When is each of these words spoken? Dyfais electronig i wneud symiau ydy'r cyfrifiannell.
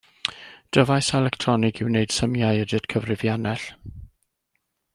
Dyfais 0.77 1.09
electronig 1.19 1.81
i 1.83 1.87
wneud 1.89 2.15
symiau 2.17 2.63
ydy'r 2.63 2.89
cyfrifiannell. 2.95 3.69